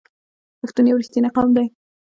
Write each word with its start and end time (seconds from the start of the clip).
پښتون 0.61 0.85
یو 0.87 0.99
رښتینی 1.01 1.29
قوم 1.35 1.49
دی. 1.55 1.65